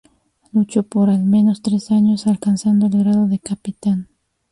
Luchó 0.51 0.81
por 0.81 1.11
al 1.11 1.23
menos 1.25 1.61
tres 1.61 1.91
años, 1.91 2.25
alcanzando 2.25 2.87
el 2.87 3.03
grado 3.03 3.27
de 3.27 3.37
capitán. 3.37 4.09